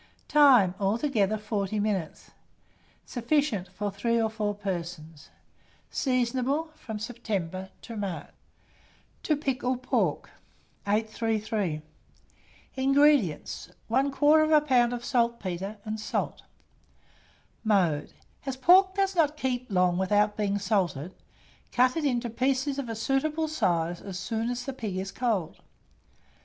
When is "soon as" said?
24.17-24.65